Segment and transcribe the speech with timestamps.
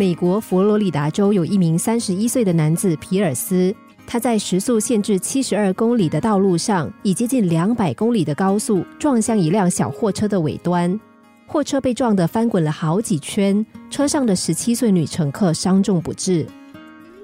[0.00, 3.74] 美国佛罗里达州有一名三十一岁的男子皮尔斯，
[4.06, 10.98] 他在时速限制七十二公里的道路上，以接近两百公里的高速撞向一辆小货车的尾端，
[11.46, 16.46] 货车被撞得翻滚了好几圈，车上的十七岁女乘客伤重不治。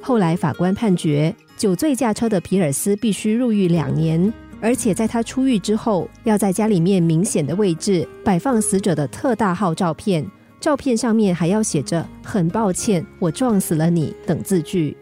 [0.02, 4.30] 后来法官判决，酒醉驾车的皮尔斯必须入狱两年，
[4.60, 10.30] 而且在他出狱之后，要在家里面明显的位置摆放死者的特大号照片。
[10.60, 14.96] 照片上面还要写着“很抱歉，我撞死了你”等字句。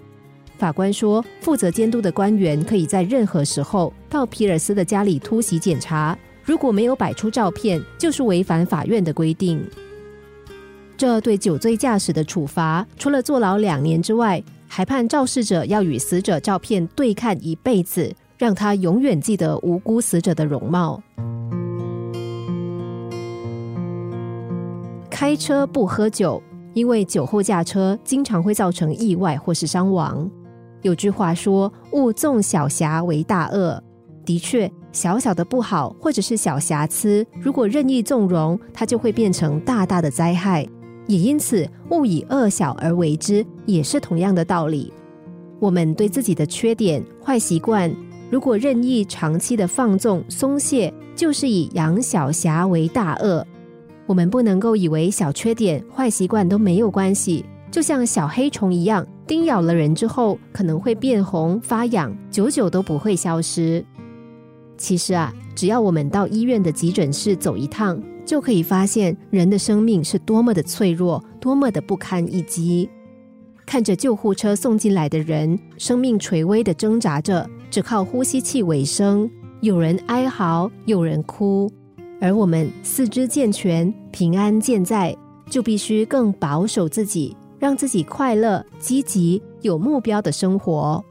[0.59, 9.65] 法官说，负责监督的官员可以在任何时候到皮尔斯的家里突袭检查，如果没有摆出照片，就是违反法院的规定。
[10.97, 21.03] 这对酒醉驾驶的处罚，除了坐牢两年之外，还判肇事者要与死者照片对看一辈子，让他永远记得无辜死者的容貌。
[25.15, 26.43] 开车不喝酒，
[26.73, 30.29] 因为酒后驾车经常会造成意外或是伤亡。
[30.83, 33.81] 有句话说：“勿纵小瑕为大恶。”
[34.27, 40.67] 的确，小小的不好或者是小瑕疵，如果任意纵容，它就会变成大大的灾害。
[41.07, 44.93] 也因此，勿以恶小而为之，也是同样的道理。
[45.61, 47.89] 我们对自己的缺点、坏习惯，
[48.33, 53.47] 如果任意长期的放纵、松懈，就是以养小瑕为大恶。
[54.07, 63.85] 我们不能够以为小缺点、坏习惯都没有关系，就像小黑虫一样，叮咬了人之后可能会变红、发痒，久久都不会消失。
[64.77, 72.89] 其实啊，只要我们到医院的急诊室走一趟，就可以发现人的生命是多么的脆弱，多么的不堪一击。
[73.65, 79.31] 看着救护车送进来的人，生命垂危的挣扎着，只靠呼吸器为生，
[79.63, 81.73] 有人哀嚎，有人哭。
[82.25, 85.15] 而我们四肢健全、平安健在，
[85.51, 91.05] 就必须更保守自己，让自己快乐、积极、有目标的生活。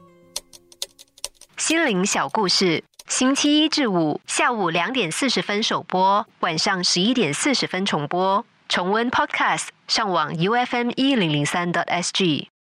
[1.56, 8.44] 心灵小故事，星期一至五下午两点四十分首播，晚上十一点四十分重播。
[8.68, 12.48] 重温 Podcast，上网 U F M 一零零三 t S G。